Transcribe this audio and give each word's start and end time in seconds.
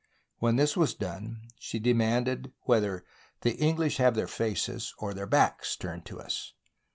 When 0.39 0.55
this 0.55 0.75
was 0.75 0.95
done, 0.95 1.43
she 1.59 1.77
de 1.77 1.93
manded 1.93 2.51
whether" 2.61 3.05
the 3.41 3.55
English 3.57 3.97
have 3.97 4.15
their 4.15 4.25
faces 4.27 4.95
or 4.97 5.13
their 5.13 5.27
backs 5.27 5.75
turned 5.75 6.05
to 6.07 6.19
us? 6.19 6.53